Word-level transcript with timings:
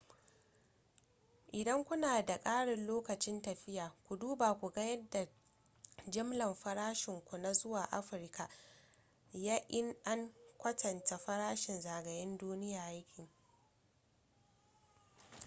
idan 1.51 1.83
kuna 1.85 2.21
da 2.21 2.37
ƙarin 2.43 2.87
lokacin 2.87 3.41
tafiya 3.41 3.91
ku 4.07 4.15
duba 4.17 4.53
ku 4.53 4.69
ga 4.71 4.83
yadda 4.83 5.27
jimlar 6.09 6.55
farashinku 6.55 7.37
na 7.37 7.53
zuwa 7.53 7.83
afirka 7.91 8.49
ya 9.33 9.57
in 9.67 9.95
an 10.03 10.33
kwatanta 10.57 11.17
farashin 11.17 11.81
zagayen-duniya 11.81 12.91
ya 12.91 13.01
ke 13.15 13.29